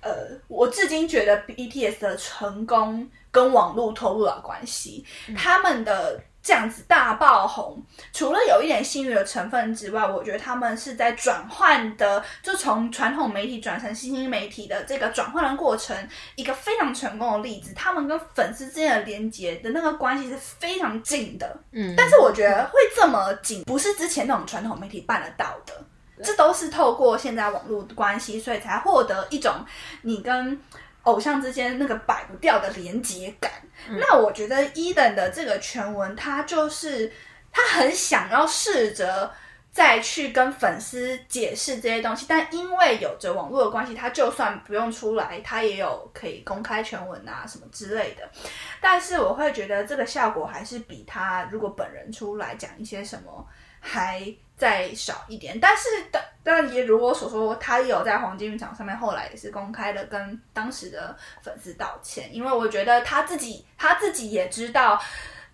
[0.00, 0.10] 呃，
[0.48, 5.04] 我至今觉得 BTS 的成功跟网络投入了关系。
[5.36, 7.82] 他们的这样子大爆红，
[8.14, 15.94] 除了有一点幸运的成分之外，我觉得他们是在转换的，就从传统媒体转成新兴媒体的这个转换的过程，
[16.36, 17.74] 一个非常成功的例子。
[17.74, 25.74] 他们跟粉丝之间的连接的那个关系是非常近的，嗯，但是我觉得会这么紧，不是之前那种传统媒体办得到的，
[26.22, 29.54] 这都是透过现在网络的关系，所以才获得一种
[30.02, 30.60] 你跟。
[31.04, 33.50] 偶像之间那个摆不掉的连接感，
[33.88, 37.10] 那我觉得伊登的这个全文，他就是
[37.50, 39.32] 他很想要试着
[39.72, 48.30] 再去跟粉丝解释这些东西，但因为有着网络的关系，他就算不用出来，他也有可以公开全文啊什么之类的。
[48.78, 53.46] 但是我会觉得这个效果还是比他如果本人出来讲一些什么
[53.80, 54.22] 还。
[54.60, 65.02] 再少一点，但是但但也如我所说，他有在黄金浴场上面，后来也是公开的跟当时的粉丝道歉，因为我觉得他自己他自己也知道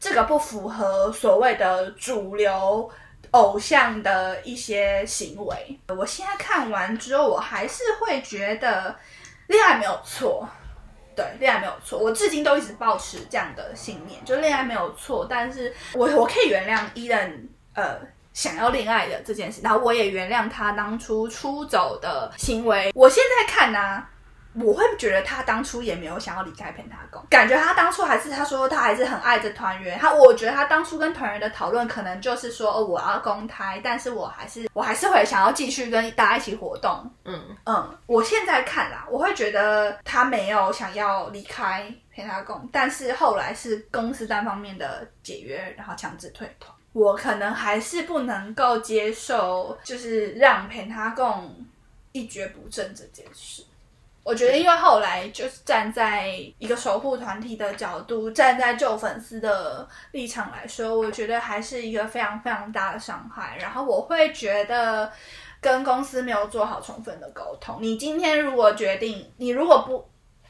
[0.01, 2.91] 这个不符合所谓的主流
[3.31, 5.79] 偶像的一些行为。
[5.87, 8.93] 我现在看完之后，我还是会觉得
[9.47, 10.49] 恋爱没有错，
[11.15, 18.01] 对，恋爱没有错，我至今都一直保持这样的信念，就恋爱没有错，但是我我可以原谅伊人，呃。
[18.37, 22.93] 想要恋爱的这件事，然后我也原谅他当初出走的行为。
[22.95, 24.05] 我现在看呢，
[24.63, 29.99] 我会觉得他当初也没有想要离开片塔宫，感觉他当初还是他说他还是很爱着团员。
[29.99, 37.11] 他我觉得他当初跟团员的讨论，可能就是说哦，我要公开，但是我还是我还是会想要继续跟大家一起活动。
[37.25, 46.76] 嗯嗯，我现在看啦，我会觉得他没有想要离开片塔宫，但是后来是公司单方面的解约，然后强制退团。
[46.97, 51.55] 我可能还是不能够接受，就是让陪他共
[52.13, 53.63] 一蹶不振这件事。
[54.23, 63.59] 我觉得，因为后来就是站在一个守护团体的角度，站在旧粉丝的立场来说，我觉得还是一个非常非常大的伤害。
[63.61, 65.13] 然后我会觉得，
[65.61, 67.77] 跟公司没有做好充分的沟通。
[67.83, 70.03] 你今天如果决定，你如果不。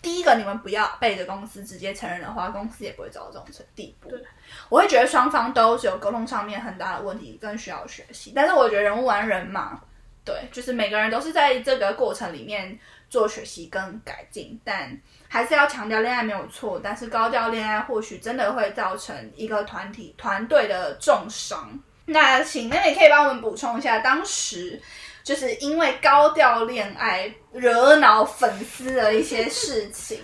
[0.06, 4.08] 第一个，你们不要背着公司直接承认的话，公司也不会走到这种程地步。
[4.08, 4.22] 对，
[4.68, 8.32] 我会觉得双方都是有沟通上面很大的问题，更需要学习。
[8.32, 9.80] 但是我觉得人无完人嘛，
[10.24, 12.78] 对，就是每个人都是在这个过程里面
[13.10, 14.56] 做学习跟改进。
[14.62, 21.76] 但还是要强调，恋爱没有错，但是高调恋爱或许真的会造成一个团体团队的重伤。
[22.04, 24.80] 那请妹妹可以帮我们补充一下，当时。
[25.26, 30.20] 就是因为高调恋爱惹恼粉丝的一些事情，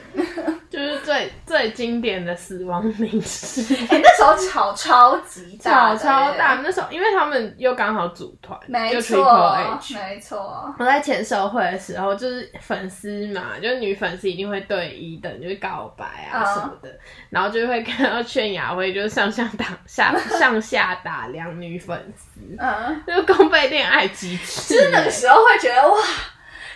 [0.73, 3.75] 就是最最经典的死亡名士。
[3.91, 6.59] 哎，那时候吵超级大，吵超大。
[6.65, 9.55] 那时候因为他们又刚好组团，没错，
[9.95, 10.75] 没错。
[10.79, 16.89] 我在签售会的时候，就是粉丝嘛，就是女粉丝一定会对一等就是告白啊什么的，
[17.29, 24.91] 然后就会看到劝雅慧就是上下打下 上下打量女粉丝，嗯，就是公费恋爱机制。
[24.91, 25.99] 那个时候会觉得哇，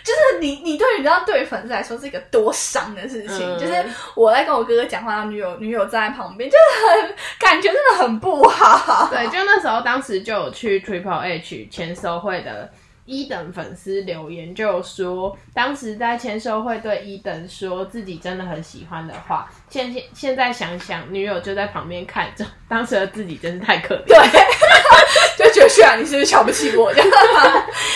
[0.07, 9.09] 就是你你对你知道对粉丝来说是一个多伤的事情，就是我在跟我哥哥讲话，女友女友站在旁边，就是很感觉真的很不好。
[9.11, 12.71] 对，就那时候当时就有去 Triple H 签售会的。
[13.09, 24.05] 一等粉丝留言就说，当时在签售会对一等说自己真的很喜欢的话，现现现在想想，女友就在旁边看着， 当时的自己真是太可怜。
[24.07, 24.17] 对，
[25.37, 26.93] 就觉得炫雅，你是不是瞧不起我？
[26.93, 27.09] 这样。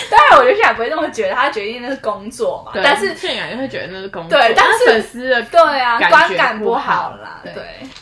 [0.10, 2.72] 当然，我觉得炫雅不会这么觉得，他决定那是工作嘛。
[2.84, 4.38] 但是炫雅也会觉得那是工作。
[4.38, 7.42] 对，但是粉丝的对啊，观感不好啦。
[7.44, 7.54] 对，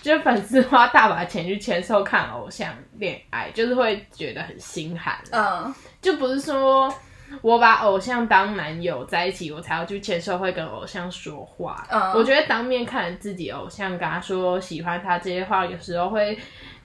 [0.01, 5.15] 就是粉丝花大把钱去签售看偶像恋爱，就是会觉得很心寒。
[5.31, 5.73] 嗯。
[6.01, 6.93] 就不是说
[7.41, 11.85] 我把偶像当男友在一起，我才要去签售会跟偶像说话。
[11.89, 16.37] 嗯，我觉得当面看自己偶像，跟他说喜欢他这些话，有时候会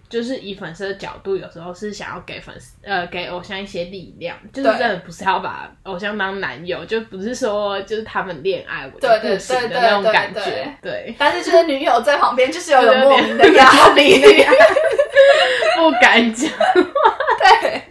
[0.08, 10.72] 就是以粉丝的角度，有时候是想要给粉丝呃给偶像一些力量，就是真的不是要把偶像当男友，就不是说就是他们恋爱我就不行的那种感觉。
[10.82, 14.22] 对，但是就是女友在旁边，就是有 莫名的压力，
[15.78, 16.50] 不敢讲。
[17.60, 17.82] 对。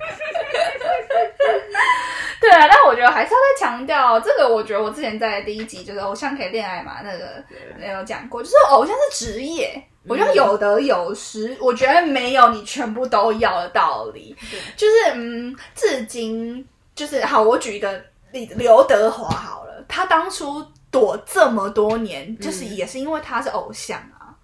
[2.40, 4.48] 对啊，但我觉得还是要再强调这个。
[4.48, 7.44] 我觉得我之前在第一集就是偶像可以恋爱嘛，那个
[7.78, 11.56] 没有讲过，就是偶像是职业，我觉得有得有失。
[11.60, 14.36] 我觉得没有你全部都要的道理。
[14.76, 18.02] 就是嗯，至今就是好，我举一个
[18.32, 24.36] 例子，刘德华好了，他当初躲这么多年，就是也是因为他是偶像啊。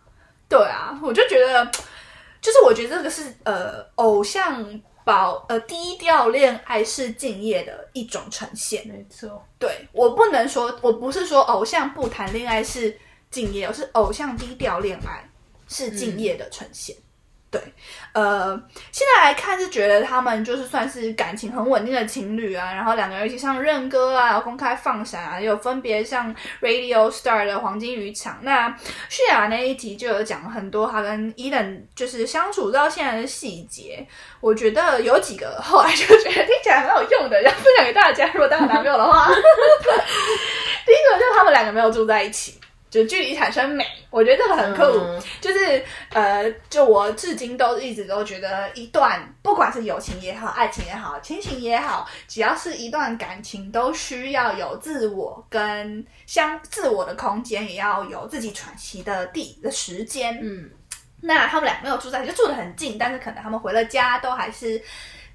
[0.48, 1.66] 对啊，我就觉得，
[2.42, 4.82] 就是我觉得这个是呃偶像。
[5.04, 9.44] 保呃低调恋爱是敬业的一种呈现，没错。
[9.58, 12.98] 对我不能说，我不是说偶像不谈恋爱是
[13.32, 15.28] 敬业，而是偶像低调恋爱
[15.68, 16.96] 是敬业的呈现。
[17.52, 17.60] 对，
[18.14, 18.50] 呃，
[18.92, 26.32] 现在来看是觉得他们就是算是感情很稳定的情侣啊，然后两个人一起上认歌啊，公开放闪啊，有分别像
[26.62, 28.38] Radio Star 的黄金渔场。
[28.44, 28.70] 那
[29.10, 34.06] 泫雅那一集就有讲很多他跟伊登就是相处到现在的细节，
[34.42, 38.28] 我觉得有几个后来就觉得听起来很有用的，要分享给大家。
[38.28, 39.28] 如果当有男朋友的话，
[40.86, 42.60] 第一个就是他们两个没有住在一起。
[42.90, 44.82] 就距离产生美，我觉得这个很酷。
[45.00, 60.38] 嗯就是呃，就我至今都一直都觉得，一段不管是友情也好、爱情也好、亲情也好，只要是一段感情，都需要有自我跟相自我的空间，也要有自己喘息的地的时间。
[60.42, 60.70] 嗯，
[61.22, 64.82] 那他们俩没有住在一起，就住得很近，但是可能他们回了家都还是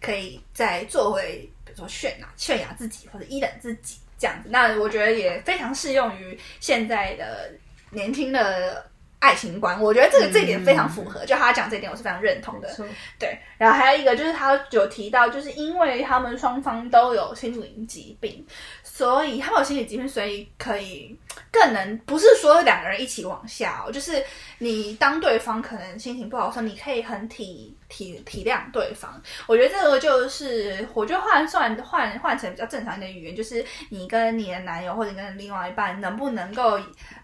[0.00, 4.48] 可以再做回，比如说炫耀炫耀自己或者依等自己这样子。
[4.50, 7.52] 那我觉得也非常适用于现在的
[7.90, 8.82] 年轻的
[9.18, 9.78] 爱情观。
[9.78, 12.74] 我觉得这个这一点非常符合，就他讲这一点，我是非常认同的
[13.18, 18.42] 对，然后还有一个就是他有提到，就是因为他们双方都有心灵疾病，
[18.82, 21.14] 所以他们有心理疾病，所以可以
[21.54, 24.20] 更能不是说两个人一起往下、哦，就是
[24.58, 29.22] 你当对方可能心情不好的时候，你可以很体体体谅对方。
[29.46, 36.72] 我觉得这个就是，我觉得换算换换成比较正常一点的语言，就是你跟你的男友或者跟另外一半能不能够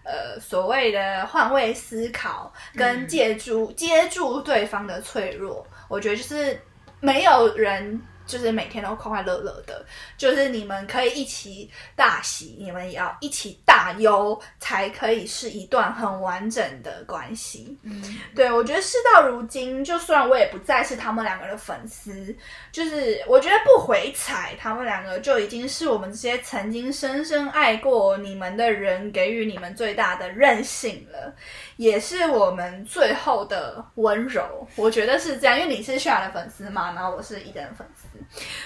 [0.05, 5.67] 呃所谓的换位思考，跟借助、接住对方的脆弱。
[5.89, 6.57] 我觉得就是
[7.01, 8.01] 没有人
[8.31, 9.85] 就是每天都快快乐乐的，
[10.17, 17.77] 就是你们可以一起大喜，你们也要一起大忧，才可以是一段很完整的关系。
[17.83, 18.01] 嗯，
[18.33, 22.33] 对，我觉得事到如今，就虽然我也不再是他们两个的粉丝，
[22.71, 31.35] 就是我觉得不回踩他们两个，就已经是我们这些曾经深深爱过你们的人给予你们最大的任性了，
[31.81, 34.43] 也是我们最后的温柔。
[34.75, 38.07] 我觉得是这样，因为你是泫雅的粉丝嘛，然后我是伊登的粉丝。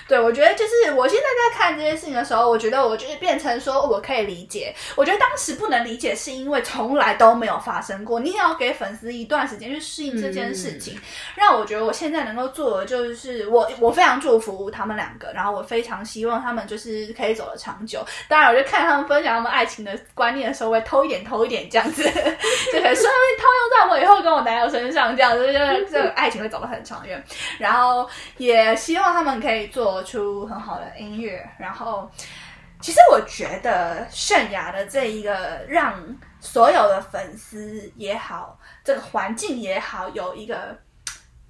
[0.06, 4.76] 对，我觉得就是我现在在看这件事情的时候，我觉得我就是变成说我可以理解。
[4.98, 8.20] 我觉得当时不能理解，是因为从来都没有发生过。
[8.20, 11.00] 你也要给粉丝一段时间去适应这件事情，
[11.36, 18.06] 让我觉得我现在能够做的就是我我非常祝福他们两个，然后我非常希望他们就是可以走得长久。
[18.28, 27.24] 当然，我就看他们分享他们爱情的观念的时候，会偷一点偷一点这样子，就可以套用在我以后跟我男友身上，这样子，就是这个爱情会走得很长远。
[27.60, 31.48] 然后也希望他们可以做出很好的音乐。
[31.58, 32.10] 然后，
[32.82, 36.00] 其实我觉得泫雅的这一个让
[36.40, 40.78] 所有的粉丝也好，这个环境也好，有一个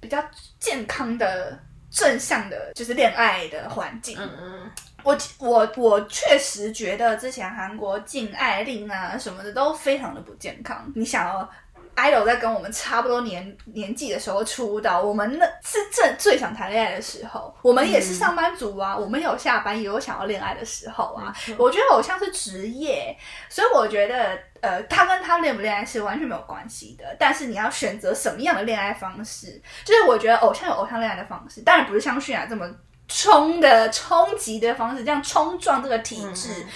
[0.00, 0.22] 比较
[0.58, 1.58] 健康的。
[1.88, 4.18] 正向的，就是恋爱的环境。
[4.20, 4.70] 嗯嗯，
[5.06, 10.84] 我我我确实觉得之前韩国禁爱令啊什么的都非常的不健康。
[10.96, 11.48] 你想哦
[11.94, 21.32] ，idol 在跟我们差不多年年纪的时候出道，我们那是正最想谈恋爱的时候，我们也是上班族啊，我们有下班，也有想要恋爱的时候啊。
[21.56, 23.16] 我觉得偶像是职业，
[23.48, 27.04] 所以我觉得呃，他跟他恋不恋爱是完全没有关系的。
[27.16, 32.68] 但是你要选择什么样的恋爱方式，就是我觉得偶像有偶像恋爱的方式，当然不是像泫雅这么。
[33.08, 36.68] 冲的冲击的方式，这样冲撞这个体制，嗯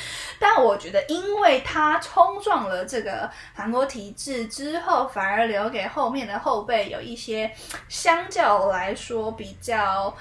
[0.43, 7.51] 但我觉得，因为他冲撞了这个韩国体制之后，反而留给后面的后辈有一些
[7.91, 10.17] 相较来说比较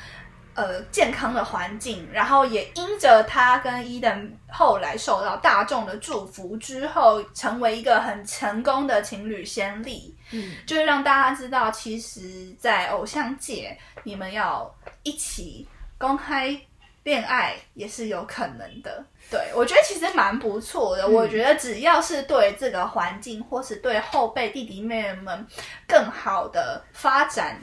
[0.55, 10.14] 呃健康的环境，然后也因着他跟伊登后来受到大众的祝福之后，成为一个很成功的情侣先例。
[10.32, 14.70] 嗯，就是让大家知道，其实，在偶像界，你们要
[15.03, 15.66] 一起
[16.00, 16.60] 公开
[17.04, 19.06] 恋爱也是有可能的。
[19.30, 21.08] 对我觉得其实蛮不错的。
[21.08, 25.47] 我觉得只要是对这个环境，或是对后辈弟弟妹妹们
[25.88, 27.62] 更好的发展。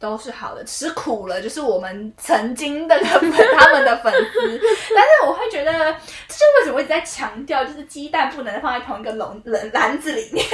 [0.00, 4.60] 都是好的，吃苦了就是我们曾经的粉他们的粉丝，
[4.94, 10.44] 但是我会觉得，这就是为什么我一直在强调，就是鸡蛋不能放在同一个笼篮篮子里面，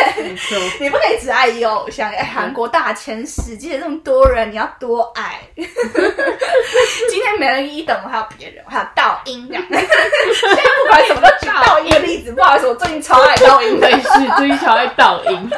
[0.81, 2.11] 你不可以只爱一个偶像。
[2.11, 5.41] 哎，韩国大千世界这么多人，你要多爱。
[5.57, 9.65] 今天没人一等，我还有别人，我还有倒音这样。
[9.69, 13.93] 现在不管什么都举倒音的例子，不好意思，我最近超爱倒音的没。
[14.05, 15.51] 事，最近超爱倒音。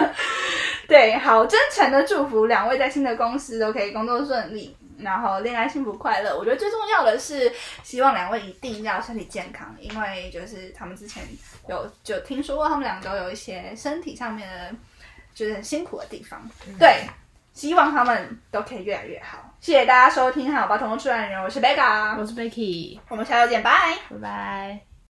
[0.88, 6.36] 对，好，真诚的祝福两位在新的公司都可以工作顺利，然后恋爱幸福快乐。
[6.36, 11.24] 我觉得最重要的是，希望两位一定要身体健康，因为就是他们之前
[11.68, 14.74] 有就听说过，他们俩都有一些身体上面的，
[15.34, 16.40] 就是很辛苦的地方。
[16.78, 17.02] 对，
[17.52, 19.38] 希望他们都可以越来越好。
[19.60, 23.96] 谢谢大家收听《好吧，同路出来的人》，我是 Becca，我是 Becky，我们下周见，拜。
[24.10, 24.95] 拜拜。